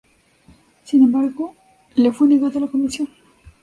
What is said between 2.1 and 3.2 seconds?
fue negada la comisión.